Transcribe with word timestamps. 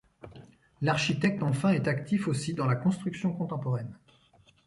L’architecte, 0.81 1.43
enfin, 1.43 1.73
est 1.73 1.87
actif 1.87 2.27
aussi 2.27 2.55
dans 2.55 2.65
la 2.65 2.75
construction 2.75 3.31
contemporaine. 3.33 3.99